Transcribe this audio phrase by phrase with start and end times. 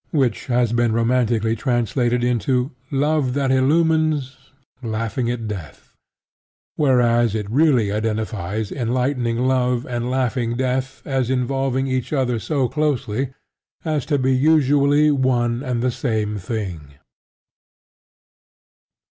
[0.09, 4.35] which has been romantically translated into "Love that illumines,
[4.81, 5.93] laughing at Death,"
[6.75, 13.31] whereas it really identifies enlightening love and laughing death as involving each other so closely
[13.85, 16.95] as to be usually one and the same thing.